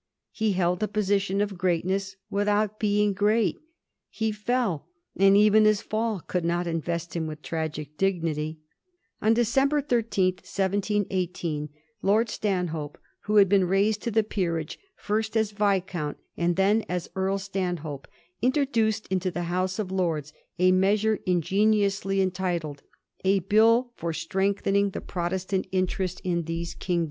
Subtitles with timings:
[0.31, 3.59] He held a position of greatness without Ix^ng great;
[4.09, 8.57] he fell, and even his fall could not in^ (*st him with tragic dignity.
[9.21, 11.69] On December 13, 1718,
[12.01, 17.07] Lord Stanhope, who had been raised to the peerage, first as Viscount and then as
[17.15, 18.07] Earl Stanhope,
[18.41, 22.81] introdtu ud into the House of Lords a measure ingeniously entitled'
[23.23, 26.95] A Bill for strengthening the Protestant TntL rest in these King Digiti zed by Google
[26.95, 26.99] 1718.